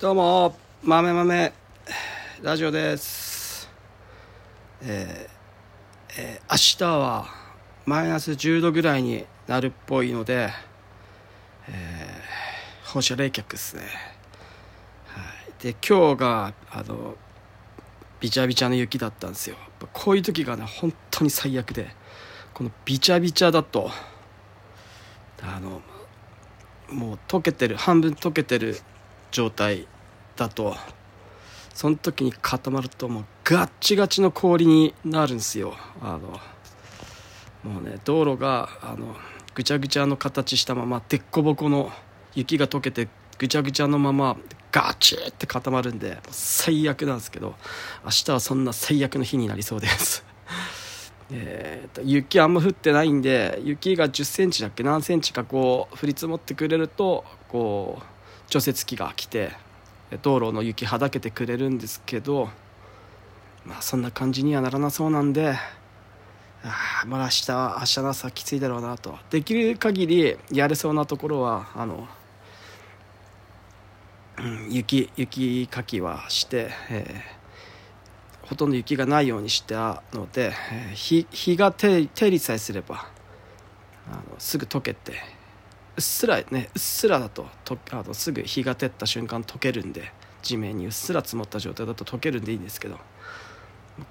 [0.00, 1.52] どうも豆豆。
[2.42, 3.68] ラジオです。
[4.80, 7.26] えーえー明日は
[7.84, 10.50] マイナス10度ぐらいになるっぽいので、
[11.68, 13.82] えー放射冷却ですね、
[15.08, 15.20] は
[15.58, 17.16] い、で今日があの
[18.20, 19.56] びちゃびちゃの雪だったんですよ。
[19.92, 21.88] こういう時がね本当に最悪で
[22.54, 23.90] このびちゃびちゃだと
[25.42, 25.82] あの
[26.88, 28.80] もう溶けてる半分溶けてる
[29.30, 29.86] 状態
[30.36, 30.76] だと
[31.74, 35.74] その時に固まるともうガッチガチの氷になるんですよ。
[36.02, 36.40] あの
[37.62, 39.14] もうね道路があの
[39.54, 41.92] ぐちゃぐちゃの形したままでっこぼこの
[42.34, 44.36] 雪が溶けてぐちゃぐちゃのまま
[44.72, 47.54] ガチって固まるんで最悪なんですけど
[48.04, 50.24] 明日はそんな最悪の日になりそうです。
[51.30, 58.17] えーと雪あんま降ってないんで雪が1 0センチだっけ何センチかこう降り積もってくれるとこう
[58.48, 59.52] 除雪機が来て
[60.22, 62.48] 道路の雪はだけてくれるんですけど
[63.64, 65.54] まあそんな感じにはならなそうなんで
[66.64, 69.16] あまあ明日は明日の朝きついだろうなと。
[69.30, 72.08] できる限りやれそうなところはあの、
[74.38, 77.38] うん、雪雪かきはして、えー
[78.48, 83.06] ほとんど雪がないようにしたので、えー日日が手入りさえすれば
[84.10, 85.12] あのすぐ溶けて
[85.98, 92.98] っすらねうっすらだととあのすぐ日が照った瞬間溶けるんで地面にうっすら積もった状態だと溶けるんでいいんですけど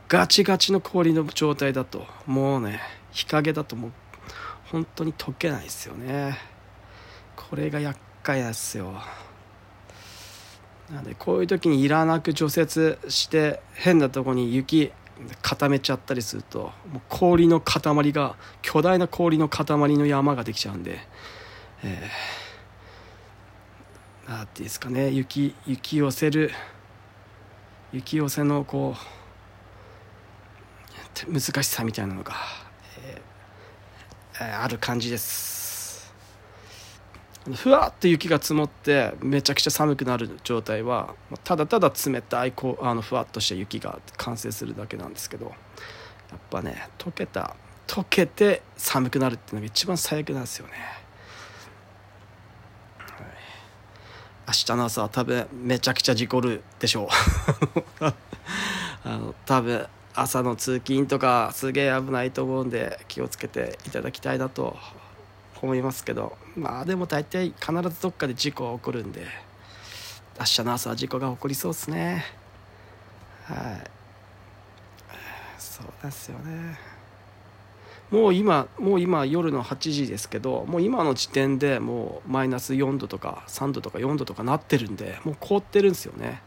[0.08, 3.92] ガチガチの氷の状態だともうね日陰だともう
[4.72, 6.38] 本当に溶けないですよね。
[7.36, 8.94] これが厄介なんですよ。
[10.92, 14.92] なのでこういう時にいらなく除雪して変なとこに雪
[15.42, 19.66] 固めちゃったりするともう氷の塊が巨大な氷の塊
[19.98, 21.00] の山ができちゃうんで、
[21.84, 26.52] えー、なんていうんですかね雪雪寄せる
[27.92, 28.96] 雪寄せのこ
[31.28, 32.34] う難しさみたいなのが、
[33.06, 33.38] えー
[34.40, 36.14] ある感じです。
[37.56, 41.16] ふわっと雪が積もってめちゃくちゃ寒くなる状態は
[41.46, 45.52] ただただ冷たいこうあのふわっとした雪が完成するだけなんですけどや
[46.36, 47.56] っぱね溶けた
[47.88, 50.74] 溶けて寒くなるっていうのが一番最悪なんですよね、
[53.00, 53.28] はい
[54.48, 57.10] 明日の朝は多分めちゃくちゃ事故るでしょ
[58.02, 58.06] う。
[59.04, 59.86] あの多分
[60.16, 64.78] 朝の通勤とかすげえ危ないと思うんで気をつけていただきたいなと
[65.62, 66.38] 思いますけど。
[66.56, 69.28] まあでも大体必ずどっかで事故は起こるんで
[70.40, 72.26] 明日の朝は事故が起こりそうですね。
[73.44, 73.92] はい。
[75.60, 76.97] そうですよね。
[78.12, 86.42] もう今もう今夜の8時ですけどもう今の時点でもうマイナス4度とか3度とか4度とかなってるんでもう凍ってるんですよね。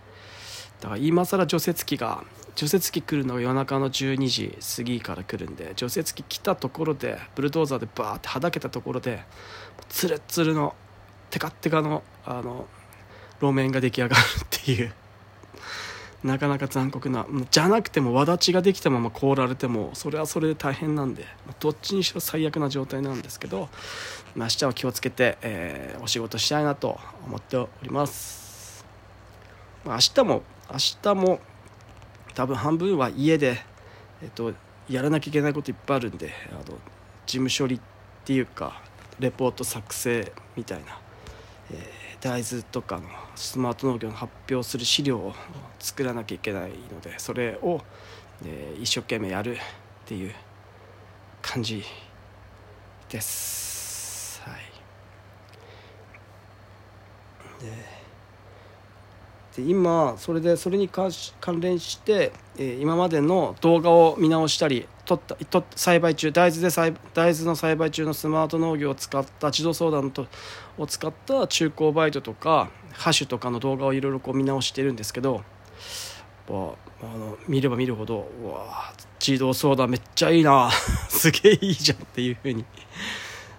[0.81, 2.25] だから今更除雪機が
[2.57, 9.23] 除雪機来るのが夜中の12時過ぎから来るんで除雪機来たところでブルドーザーでバーってはだけたところで
[9.91, 10.75] ツルッツルの
[11.29, 12.67] テカッテカのあの
[13.41, 14.93] 路面が出来上がるっていう。
[16.23, 17.27] なかなか残酷な。
[17.51, 21.25] じゃなくても轍ちができたまま凍られてもそれはそれで大変なんで
[21.61, 23.69] どっちにしろ最悪な状態なんですけど、
[24.37, 28.85] 明日は気をつけて、えーお仕事したいなと思っております、
[29.85, 31.41] ま、明日も明日も
[32.35, 33.59] 多分半分は家で、
[34.23, 34.55] えっと、
[34.89, 36.79] やらなきゃいけないこといっぱいあるんであの
[37.27, 37.81] 事務処理っ
[38.25, 38.81] ていうか
[39.19, 40.99] レポート作成みたいな、
[42.21, 43.05] 大豆とかの
[43.35, 45.35] スマート農業の発表する資料を
[45.79, 47.81] 作らなきゃいけないのでそれを、
[48.45, 49.59] え一生懸命やるっ
[50.05, 50.35] ていう
[51.41, 51.83] 感じ
[53.09, 54.43] です。
[54.45, 54.57] はい
[57.63, 58.01] で
[59.57, 61.11] で今それでそれに関
[61.41, 70.27] 関連して、え今までの動画を見直したり撮ったと栽培中大豆で栽大豆の栽培中のスマート農業を使った自動相談と
[70.79, 75.43] を使った中古バイトとかハッシュとかの動画をいろいろこう見直してるんですけど
[76.49, 78.93] あの見れば見るほどうわ
[79.25, 80.71] 自動相談めっちゃいいな
[81.09, 82.65] すげえいいじゃんっていうふうに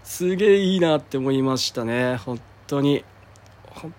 [0.04, 3.04] すげえいいなって思いましたね本当に。
[3.74, 3.94] 本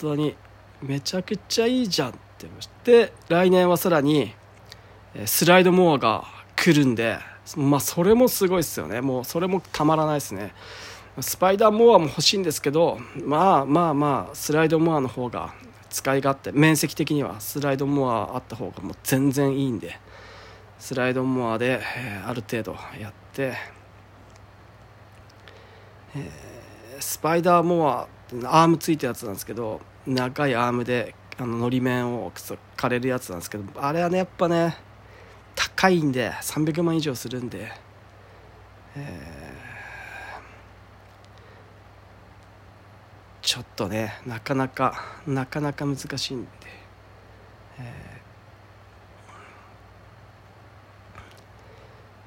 [0.00, 0.34] 当に
[0.82, 4.34] めちゃくちゃいいじゃんって思いましたで来年はさらに
[5.26, 6.24] スライドモアが
[6.64, 7.18] 来るんで
[7.56, 9.02] まあそれもすごいですよね。
[9.02, 10.54] もうそれもたまらないですね。
[11.20, 15.52] スパイダーモアも欲しいんですけどまあまあまあスライドモアの方が
[15.90, 20.00] 使い勝手面積的にはスライドモアあった方がもう全然いいんで
[20.78, 23.52] スライドモアで、えーある程度やって、
[26.16, 26.30] えー
[26.98, 28.08] スパイダーモア
[28.44, 34.76] アームついたやつなんですけど長いアームであののり面を枯れるやつなんですけどあれはねやっぱね
[35.54, 37.70] 高いんで300万以上するんで、
[38.96, 46.48] えー、ちょっとねなかなかなかなか難しいんで、
[47.78, 48.20] え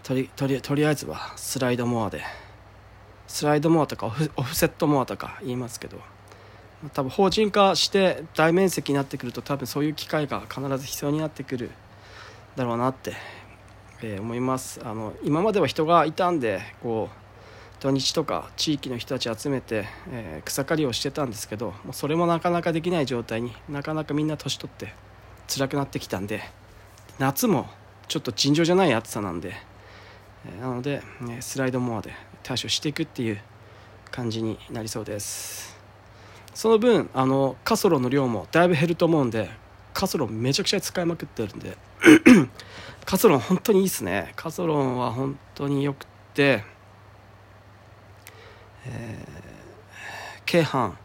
[0.03, 2.23] ー、とりとりとりあえずはスライドモアで。
[3.27, 5.99] スライドモアとかオフオフセットモアとか言いますけど。
[6.93, 11.71] 多分法人化して大面積になってくると多分そういう機会が必ず必要になってくる
[12.57, 13.13] だろうなって、
[14.01, 14.81] えー、思います。
[14.83, 17.27] あの今までは人がいたんでこう
[17.79, 24.95] 土日とか地域の人たち集めて、えー、草刈りをしてたんですけどもうそれもなかなかできない状態になかなかみんな年取って
[25.47, 26.41] 辛くなってきたんで
[27.19, 27.67] 夏も
[28.07, 29.53] ちょっと尋常じゃない暑さなんで、
[30.47, 32.11] えー、なので、ね、スライドモアで
[32.41, 33.39] 対処していくっていう
[34.09, 35.77] 感じになりそうです。
[36.55, 39.51] その分あのカソロの量もだいぶ減ると思うんで
[39.93, 41.77] カソロめちゃくちゃ使いまくってるんで
[43.05, 44.33] カソロン本当にいいっすね。
[44.35, 46.63] カソロンは本当によくて、
[48.85, 50.95] えー、京阪、ま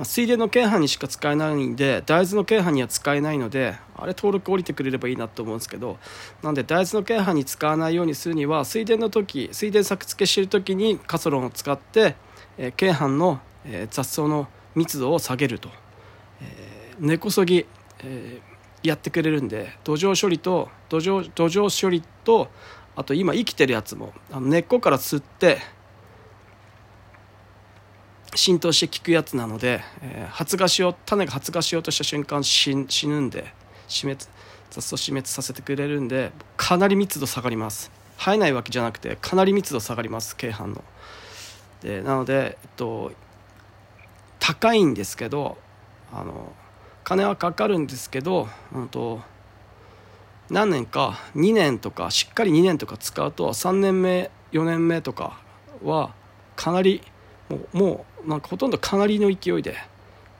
[0.00, 5.98] あ、水田の京阪にしか使えないんで大豆の京阪には使えないのであれ登録降りてくれればいいなと思うんですけど
[6.42, 12.16] なんで大豆の京阪に使わないようにするには水田の時水田作付けしてる時にカソロンを使って、
[12.58, 15.70] えー、京阪の、えー、雑草の密度を下げると、
[16.42, 17.66] えー、根こそぎ
[18.04, 18.55] えー、
[18.86, 22.48] やってくれるんで土壌処理と土壌土壌処理と
[22.94, 25.58] あと今生きてるやつもあの根っこから吸って
[28.34, 33.52] 浸透して効くやつなので、えー、発芽しよう種が発芽しようとした瞬間死ぬんで
[33.88, 34.20] 死滅
[34.70, 37.90] 雑草死滅させてくれるんでかなり密度下がります。
[38.18, 40.84] 生えないわけじゃなくてかなり密度下がります京阪の。
[41.82, 43.12] でなので、えっと、
[44.40, 45.58] 高いんですけど
[46.12, 46.52] あの
[47.06, 49.20] 金はかかるんですけど、うんと、
[50.50, 55.38] 何年か2年とかしっかり2年とか使うと3年目4年目とか
[55.84, 56.12] は
[56.56, 57.00] かなり
[57.48, 59.76] もうもうなんかほとんどかなりの勢いで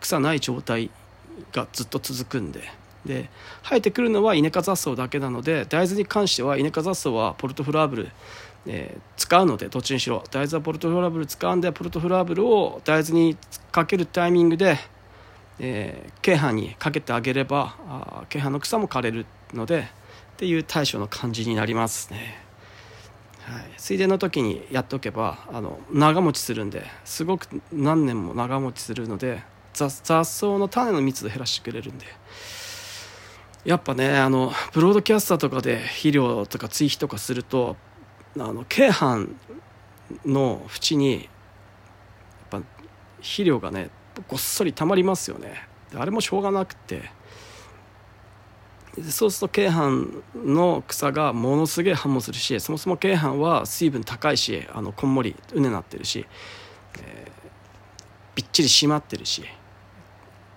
[0.00, 0.90] 草ない状態
[1.52, 2.62] がずっと続くんで。
[3.04, 3.30] で
[3.62, 8.08] 生えてくるのはイネ科雑草だけなので大豆に関してはイネ科雑草はポルトフラーブル、
[8.66, 10.24] えー、使うのでどっちにしろ。
[10.32, 13.36] 大豆はポルトフラーブル使うんでポルトフラーブルを大豆に
[13.70, 14.78] かけるタイミングで
[15.58, 19.84] えー、京阪にかけてあげればあ京阪の草も枯れるのでっ
[20.36, 22.38] ていう対処の感じになりますね、
[23.40, 29.42] はい、水田の時にやっておけばあの長持ちするんですごく何年も長持ちするので
[29.72, 32.06] 雑草の種の密度減らしてくれるんで。
[33.66, 37.76] やっぱねあのブロードキャスターとかで肥料とか追肥とかすると
[38.38, 39.34] あの京阪
[40.24, 41.22] の縁にやっ
[42.48, 42.62] ぱ
[43.16, 43.90] 肥料がね
[44.28, 45.68] ごっそりたまりますよね。
[45.94, 47.10] あれもしょうがなくて。
[49.10, 56.26] そうすると京阪の草がものすげえ反応するしそもそも京阪は水分高いしあのこんもりうねなってるし、
[56.98, 57.30] えー、
[58.34, 59.44] びっちり締まってるし。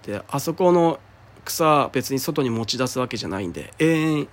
[0.04, 1.00] であそこの
[1.45, 4.27] 草別に外に持ち出すわけじゃないんで永遠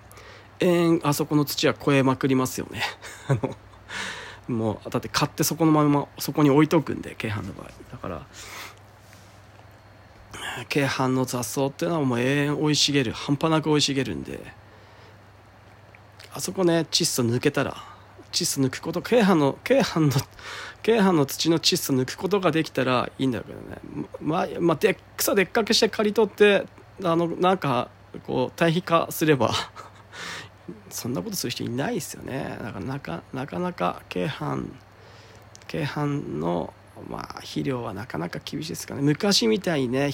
[0.60, 2.82] 永遠あそこの土は超えまくりますよね。
[4.48, 7.70] もうだって買ってそこのままそこに置いとくんで京阪の場合。
[7.90, 8.26] だから
[10.64, 14.40] 京阪の雑草っていうのはもう永遠生い茂る半端なく生い茂るんで
[16.32, 17.76] あそこね窒素抜けたら
[18.32, 20.10] 窒素抜くこと京阪の京阪の
[20.82, 23.78] 京阪の土の窒素抜くことができたらいいんだけどね。
[24.20, 26.66] まあ、まあ、で草でっかけして刈り取って
[27.02, 27.88] あのなんか
[28.26, 29.52] こう対比化すれば
[30.90, 32.56] そんなことする人いないですよね。
[32.62, 34.68] だからなかなかなか京阪
[35.66, 36.72] 京阪の
[37.08, 39.02] まあ肥料はなかなか厳しいですかね。
[39.02, 40.10] 昔みたいにね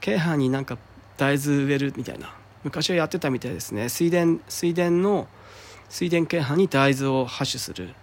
[0.00, 0.78] 京阪になんか
[1.16, 2.34] 大豆植えるみたいな。
[2.64, 3.88] 昔はやってたみたいですね。
[3.88, 5.28] 水田水田の
[5.88, 7.94] 水田京阪に大豆を播種する。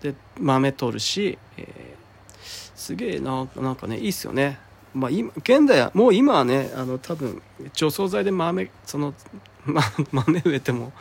[0.00, 1.66] で豆取るし、えー、
[2.74, 4.58] すげえななんかねいいっすよね。
[4.94, 7.40] まあ今現代はもう今はねあの多分
[7.72, 9.14] 除草剤で豆その、
[9.64, 10.92] ま、豆植えても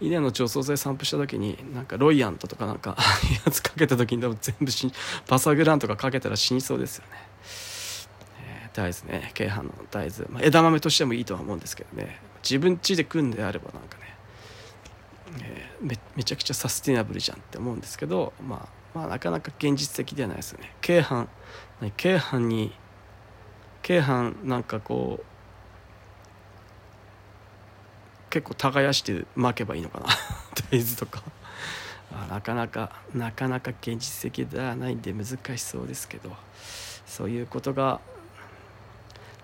[0.00, 2.96] 稲の除草剤散布した時になんかロイヤントとかなんか
[3.44, 4.92] やつかけた時に多分全部死
[5.26, 7.10] パサグランとかかけたら死にそうですよね、
[8.44, 9.30] えー、大豆ね。
[9.34, 12.20] 京阪の大豆、まあ、枝豆としてもいいとは思うんですけどね。
[12.42, 14.16] 自分家で組んであればなんかね、
[15.42, 21.28] えー、めめちゃくちゃサスティナブルじゃんって思うんですけど、まあ、まあなかなか現実的ではないですよね京阪
[21.96, 22.72] 京阪に
[23.82, 25.31] 京阪なんかこう
[28.32, 30.06] 結構耕して巻けばいいのかな。
[30.70, 31.22] 大豆とか。
[32.30, 36.34] なかなかなかなか現実的ではないんで難しそうですけど。
[37.06, 38.00] そういうことが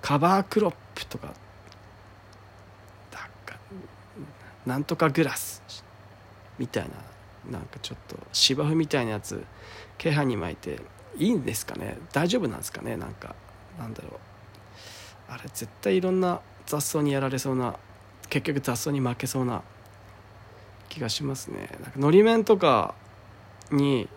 [0.00, 1.35] カバークロップとか
[3.11, 3.59] だか
[4.64, 5.62] なんとかグラス
[6.59, 6.88] みたい
[7.45, 9.45] ななんかちょっと芝生みたいなやつ
[9.99, 10.80] 気配に巻いて
[11.18, 11.99] いいんですかね。
[12.14, 12.97] 大丈夫なんですかね。
[12.97, 13.35] なんか
[13.78, 14.12] なんだろう。
[15.28, 17.76] あれ絶対いろんな雑草にやられそうな
[18.28, 19.62] 結局雑草に負けそうな
[20.88, 21.68] 気がしますね。
[21.82, 22.94] なんかのり面とか
[23.70, 24.08] に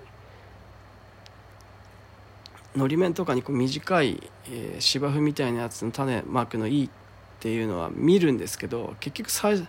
[2.75, 6.89] のり面とかにこう短い、えー、芝生みたいなやつの種まくのいいっ
[7.39, 9.67] ていうのは見るんですけど結局最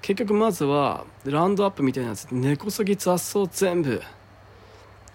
[0.00, 4.00] 結局まずはラウンドアップみたいなやつ根こそぎ雑草全部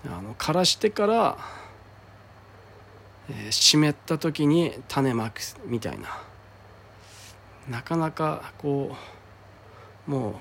[0.05, 1.37] あの枯らしてから、
[3.29, 6.32] えー、湿った時に種まくみたいな。
[7.69, 8.95] なかなかこ
[10.07, 10.39] うも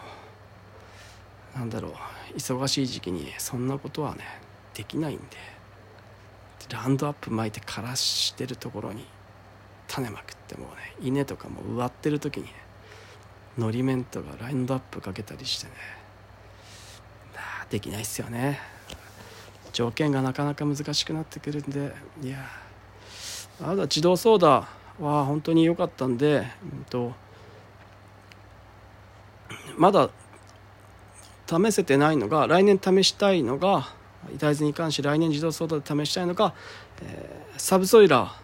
[1.54, 1.92] うなんだろう
[2.36, 4.24] 忙しい時期にそんなことはね
[4.74, 5.24] できないんで
[6.70, 9.04] ランドアップ巻いて枯らしてるところに
[9.88, 12.52] 種まくってもうね稲とかも植わってる時にね
[13.58, 15.72] のり面とかランドアップかけたりしてね。
[17.68, 18.60] できないっすよね。
[19.72, 22.44] 条件がなかなか難しくなってくるんでいや
[23.62, 24.66] あだ自動操舵
[25.00, 27.12] は本当に良かったんで、うんと、
[29.76, 30.10] まだ
[31.46, 33.88] 試せてないのが来年試したいのが
[34.38, 36.54] 大豆に関して来年自動操舵で試したいのが、
[37.02, 38.34] えー、サブソイラ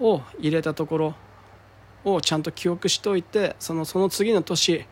[0.00, 1.14] ーを入れたところ
[2.04, 4.86] をちゃんと記憶しておいてそのその次の年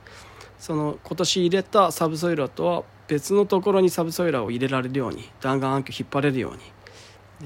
[0.59, 6.59] その今年入れたサブソイラーとは別のところにサブソイラーを入れられるように弾丸暗渠引っ張れるように、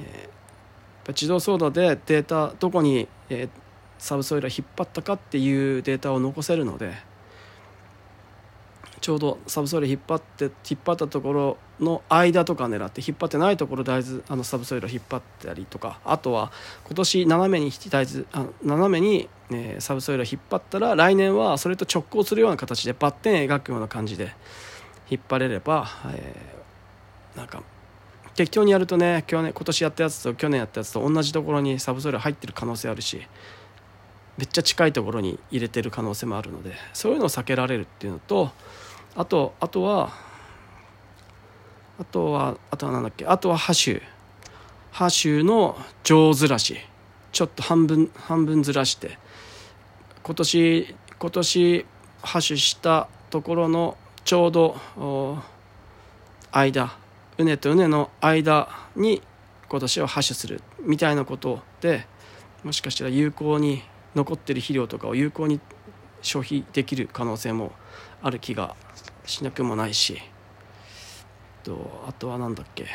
[0.04, 0.43] えー、
[1.08, 3.49] 自動操舵でデータどこに、えー、
[3.99, 6.92] サブソイラー引っ張ったかっていうデータを残せるので
[9.00, 16.50] ちょうどサブソイラー引っ張って引っ張ったところの間とか狙って引っ張ってないところ大豆あのサブソイラー引っ張ったりとかあとは
[16.87, 24.32] 今年斜めに大豆あ斜めに、えー、サブソイラー引っ張ったら来年はそれと直行するような形でバッテン描くような感じで
[25.11, 27.62] 引っ張れれば、えー、なんか
[28.34, 33.22] 適当にやるとね去年今年やったやつと去年やったやつと同じところにサブソイラー入ってる可能性あるし
[34.36, 38.50] めっちゃ近いところに入れてる可能性もあるのでそういうのを避けられるっていうのと
[39.14, 40.10] あとあとは
[42.00, 44.02] あとはあとは何だっけあとはハシュ
[44.90, 46.78] ハシュの上ずらし
[47.30, 49.18] ちょっと半分半分ずらして
[50.24, 51.86] 今年今年
[52.22, 54.76] ハッシュしたところのちょうど
[56.50, 56.96] 間
[57.38, 59.22] うねとうねの間に
[59.68, 62.06] 今年はハッシュするみたいなことで
[62.62, 63.82] もしかしたら有効に
[64.14, 65.60] 残ってる肥料とかを有効に
[66.22, 67.72] 消費できる可能性も
[68.22, 68.76] ある気が
[69.26, 70.20] しなくもないし
[71.64, 72.86] とあとは何だっけ。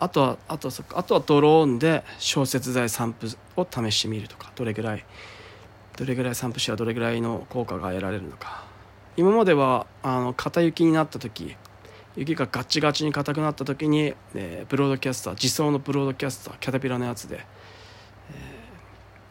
[0.00, 3.26] あとはあとそあとはドローンで消雪剤散布
[3.60, 5.04] を試してみるとかどれぐらい
[5.96, 8.73] どれぐらい散布したらどれぐらいの効果が得られるのか。
[9.16, 11.56] 今まではあの片雪になった時
[12.16, 17.44] 雪がガチガチに硬くなった時に、えー、ブロードキャスター自走のブロードキャスターキャタピラのやつで、えー、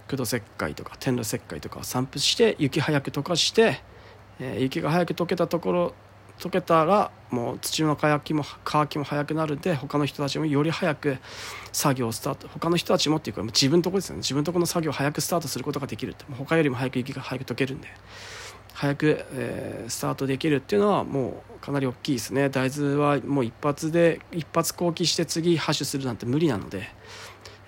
[0.10, 3.82] 駆動石灰とか天露石灰とかを散布して雪早く溶かして、
[4.40, 5.94] えー、雪が早く溶けたところ
[6.40, 11.18] 溶けたらもう土の乾きも乾きも早くなるんで他の人たちもより早く
[11.72, 14.20] 作業をスタート他の人たちもっていうか自分のとこですよね。
[14.20, 16.26] 自分のとこの作業を早くスタートすることができるって。
[16.34, 17.88] 他よりも早く雪が早く溶けるんで。
[18.74, 22.50] 早く、えー、スタートできるっていうのはもうかなり大きいですね。
[22.50, 26.90] 大豆はもう一発で一発後期して次ハッシュするなんて無理なので、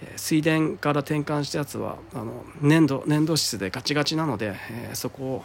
[0.02, 5.44] えー、水田から転換したやつはあの粘土粘土質でガチガチなので、えー、そこを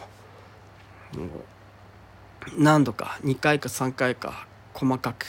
[2.57, 5.25] 何度か2回か3回か細かく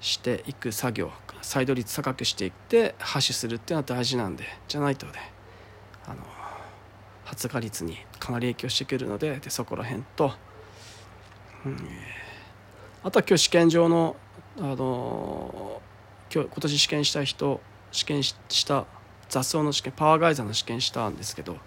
[0.00, 1.10] していく作業
[1.42, 5.12] 再度率高くしていってハッシュするっていうのは大事なんでじゃないとね
[7.28, 10.32] 発芽率にかなり影響してくるのででそこら辺と、
[11.66, 11.76] うん、
[13.02, 14.16] あとは今日試験場の
[14.56, 15.82] あの
[16.34, 17.60] 今日今年試験した人
[17.92, 18.34] 試験し
[18.66, 18.86] た
[19.28, 21.58] 雑草の試験パワーガイザーの試験したんですけど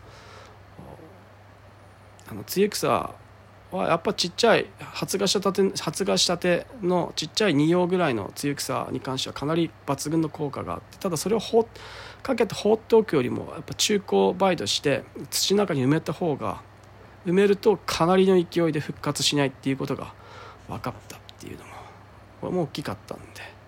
[2.27, 3.15] あの露草
[3.72, 11.68] はやっぱちっちゃい発芽したて発芽したてのちっちゃい2葉ぐらいの露草に関してはかなり抜群の効果があってただそれをほ
[12.24, 16.62] かけて放っておくよりもやっぱ中高バイトして土の中に埋めた方が
[17.25, 20.13] 埋めるとかなりの勢いで復活しないっていうことが
[20.68, 21.72] 分かったっていうのも
[22.42, 23.62] これも大きかったんで。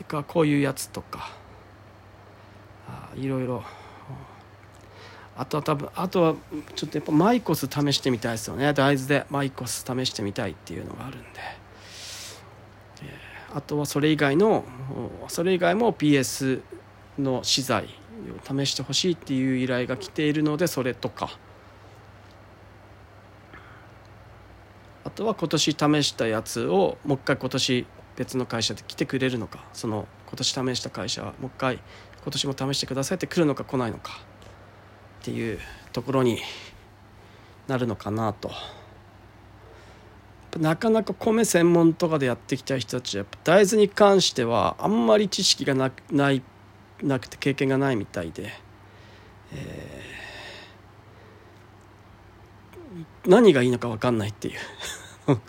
[0.00, 1.30] てかこういうやつとか
[2.88, 3.62] あいろいろ
[5.36, 6.34] あとは多分あとは
[6.74, 8.72] ちょっとやっぱマイコス試してみたいですよね。
[8.72, 11.26] 大豆でマイコス試してみたいっていうのがあるんで、
[13.02, 14.64] えー、あとはそれ以外の
[15.28, 16.62] それ以外も PS
[17.18, 21.30] の資材を試してほしいっていう依頼が来ているのでそれとか。
[25.02, 27.86] あとは今年試したやつをもう一回今年
[28.16, 29.64] 別の会社で来てくれるのか。
[29.72, 31.78] その今年試した会社はもう一回
[32.22, 34.12] 今年も試してくださいって来るのか来ないのか。
[35.20, 35.58] っていう
[35.92, 36.38] ところに
[37.66, 38.50] なるのかなと。
[40.58, 46.42] なかなか米専門とかでやってきた人たちは大豆に関してはあんまり知識がなない
[47.02, 48.50] なくて経験がないみたいで、
[49.52, 54.58] えー、何がいいのか分かんないっていう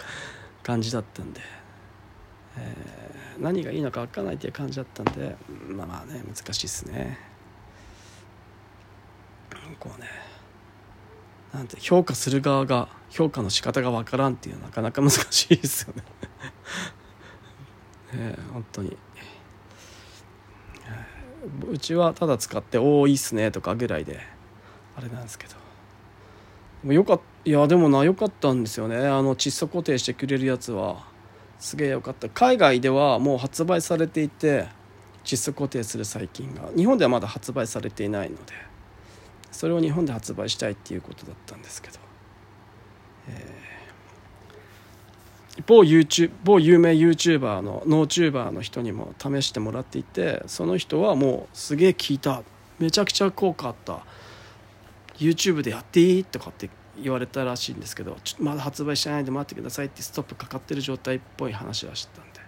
[0.63, 1.41] 感じだったんで、
[2.57, 5.35] えー、何がいいのか分かんないっていう感じだったんで
[5.67, 7.31] まあまあね難しいですね
[9.79, 10.07] こうね
[11.53, 16.03] なんて評価する側が評価の仕方が分からんっていうのはなかなか難しいですよね
[18.13, 18.97] えー、本当に。
[21.69, 24.19] うちはただ使って「おおいいっすね」とかぐらいで
[24.95, 25.55] あれなんですけど。
[26.83, 28.97] もよかいやでもなよかったんですよね。
[28.97, 31.09] あの窒素固定してくれるやつは。
[31.59, 32.27] すげえよかった。
[32.27, 34.67] 海外ではもう発売されていて
[35.23, 36.69] 窒素固定する細菌が。
[36.75, 38.53] 日本ではまだ発売されていないので
[39.51, 41.99] それを日本で発売したいっていうことだったんですけど、
[43.29, 43.60] え
[45.67, 52.43] 某 YouTube 某有名 YouTuber のノーチューバーの人にも試してもらっていてその人はもうすげえ効いた。
[52.79, 53.99] めちゃくちゃ効果あった。
[55.17, 56.69] YouTube でやっていいとかって
[57.01, 62.41] 言われたらしいんですけどちょまだ発売してないんで待ってくださいってストップかかってる状態っぽい話はしてたんで。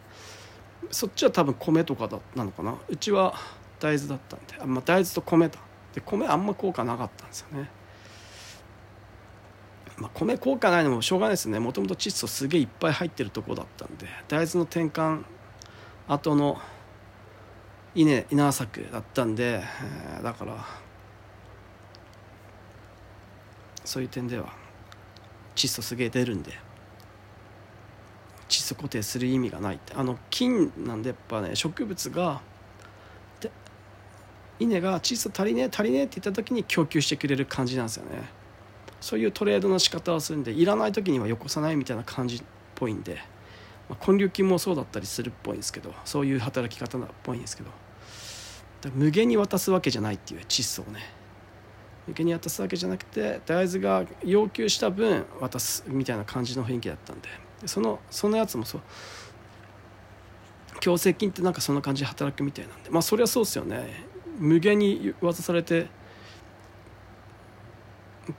[0.91, 2.75] そっちは多分米とかだなのかな？
[2.88, 3.36] うちは
[3.79, 4.55] 大豆だったんで。
[4.60, 5.60] あ、まあ、大豆と米だ。
[5.93, 7.70] で米あんま効果なかったんですよね。
[9.97, 11.59] まあ、米効果ないのもしょうがないですね。
[11.59, 15.23] もともと窒素すげえいっぱい入ってるとこだったんで大豆の転換
[16.07, 16.59] 後の
[17.95, 19.63] 稲稲作だったんで、
[20.15, 20.65] えー、だから
[23.85, 24.51] そういう点では
[25.55, 26.51] 窒素すげえ出るんで
[28.50, 29.94] 窒素固定する意味がないって。
[29.96, 32.41] あの菌なんでやっぱね植物が
[34.59, 38.43] 稲が窒素足りねえ足りねえって言った時に供給してくれる感じなんですよね。
[39.03, 43.18] そういうトレードの仕方をするんでいらない時にはよこさないみたいな感じっぽいんで、
[43.89, 47.70] まあ、根粒菌もそうだったりするっぽいんですけどそういう働き方っぽいんですけど
[48.96, 51.01] 無限に渡すわけじゃないっていう窒素をね。
[52.07, 57.29] 無限に渡すわけじゃなくて大豆が要求した分渡すみたいな感じの雰囲気だったんで
[57.66, 58.81] そのそのやつもそう。
[60.79, 62.89] 強制菌ってなんかそんな感じで働くみたいなんで。
[62.89, 64.05] まあそりゃそうですよね。
[64.39, 65.87] 無限に渡されて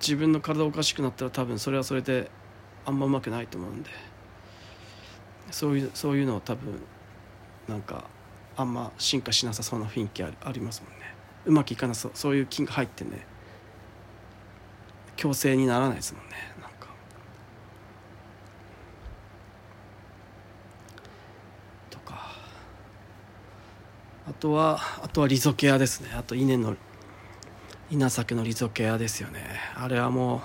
[0.01, 2.31] 自分の体おかしくなったら多分それはそれで
[2.87, 3.90] あんまうまくないと思うんで。
[5.51, 6.81] そういうそういうのを多分
[7.68, 8.05] なんか
[8.57, 11.14] あんま進化しなさそうな雰囲気ありますもんね。
[11.47, 13.27] うまくいかなそうそういう菌が入ってね。
[15.16, 16.31] 強制にならないですもんね。
[16.61, 16.88] なんか。
[21.90, 22.33] とか。
[24.29, 26.11] あとはあとはリゾケアですね。
[26.14, 26.77] あと稲の
[27.90, 29.40] 稲作のリゾケアですよね。
[29.77, 30.40] あれはもう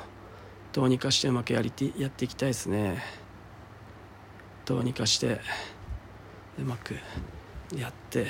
[0.73, 3.01] どうにかしてうまくやりてやっていきたいですね。
[4.65, 5.39] どうにかして
[6.59, 6.95] うまく
[7.75, 8.27] やって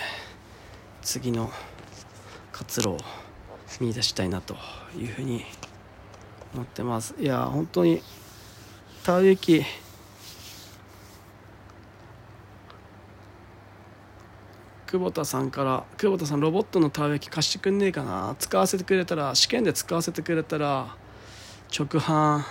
[1.01, 1.51] 次の
[2.51, 2.97] 活路を
[3.81, 4.55] 見出したいなと
[4.97, 5.43] いうふうに
[6.53, 7.15] 思ってます。
[7.19, 8.01] いや本当に
[9.03, 9.63] 田植え機
[14.89, 18.35] 久保田さんから「久保田さんロボットの田植え機貸してくんねえかな。
[18.39, 20.95] 使わせてくれたら試験で使わせてくれたら
[21.71, 22.41] 直販。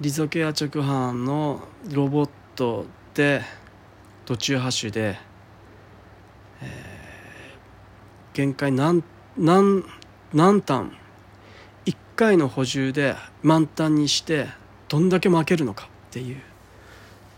[0.00, 3.42] リゾケア直販のロボットで
[4.24, 5.18] 途中ハッシュで、
[6.62, 9.02] えー、限界何
[9.36, 9.82] 何
[10.32, 10.96] 何単
[11.86, 14.46] 1回の補充で満タンにして
[14.88, 16.49] どんだけ負けるのかっていう。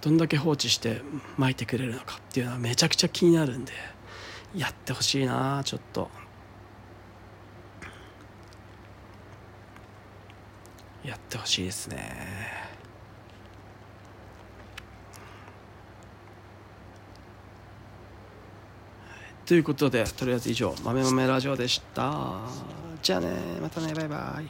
[0.03, 1.01] どんだけ放置して
[1.39, 3.73] 巻いてくれるのかっていうのはめちゃくちゃ気になるんで
[4.55, 6.11] やってほしいなちょっと。
[11.05, 12.53] やってほしいですね。
[19.47, 22.41] ということでとりあえず以上「豆豆ラジオ」でした。
[23.03, 23.29] じゃあね
[23.61, 24.47] またねバイバイ。